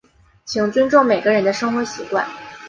[0.45, 2.27] 请尊重每个人的生活习惯。